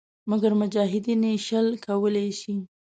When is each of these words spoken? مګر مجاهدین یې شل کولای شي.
مګر 0.29 0.51
مجاهدین 0.61 1.21
یې 1.29 1.35
شل 1.45 1.67
کولای 1.85 2.27
شي. 2.39 2.55